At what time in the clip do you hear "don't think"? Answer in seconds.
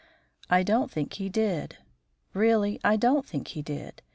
0.63-1.13, 2.95-3.49